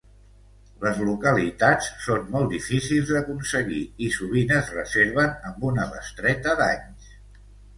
Les 0.83 1.01
localitats 1.09 1.89
són 2.05 2.25
molt 2.35 2.49
difícils 2.55 3.11
d'aconseguir 3.17 3.83
i 4.07 4.09
sovint 4.19 4.55
es 4.61 4.73
reserven 4.79 5.37
amb 5.51 5.69
una 5.73 5.87
bestreta 5.93 6.57
d'anys. 6.65 7.15